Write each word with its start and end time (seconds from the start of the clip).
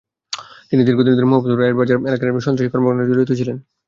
তিনি 0.69 0.81
দীর্ঘদিন 0.83 1.13
ধরে 1.13 1.27
মোহাম্মদপুর 1.27 1.59
রায়ের 1.59 1.77
বাজার 1.79 1.97
এলাকায় 2.09 2.45
সন্ত্রাসী 2.45 2.71
কর্মকাণ্ডে 2.71 3.09
জড়িত 3.09 3.31
ছিলেন। 3.39 3.57